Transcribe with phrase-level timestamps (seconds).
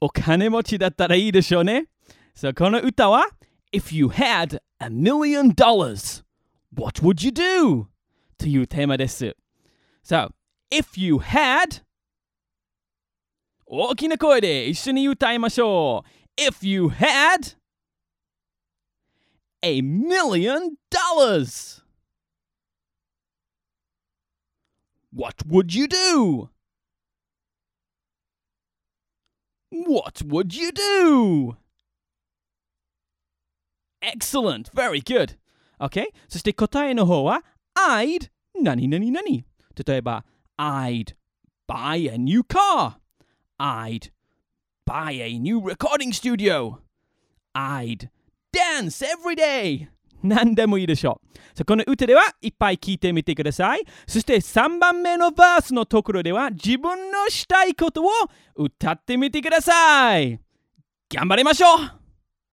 [0.00, 1.86] お金持ちだったらいいでしょうね。
[2.34, 3.28] さあ、この歌は
[3.72, 6.24] If you had a million dollars,
[6.76, 7.86] what would you do?
[8.36, 9.36] というテーマです。
[10.02, 10.34] さあ、
[10.74, 11.82] If you had
[13.66, 16.40] 大きな声で一緒に歌いましょう。
[16.40, 17.56] If you had
[19.62, 21.82] a million dollars,
[25.14, 26.48] what would you do?
[29.70, 31.56] What would you do?
[34.02, 35.36] Excellent, very good.
[35.80, 36.06] Okay?
[36.28, 37.42] そして答えの方は
[37.74, 39.44] I'd 何々何
[39.86, 40.24] 例えば
[40.58, 41.14] I'd
[41.66, 42.96] buy a new car.
[43.58, 44.10] I'd
[44.84, 46.80] buy a new recording studio.
[47.54, 48.10] I'd
[48.52, 49.88] dance every day.
[50.27, 51.37] 何でもいいでしょう。
[51.55, 53.83] そこの歌ではいっぱい聞いてみてください。
[54.07, 58.09] そして3番目のバースのところでは自分のしたいことを
[58.55, 60.39] 歌ってみてください。
[61.09, 61.96] 頑張りましょう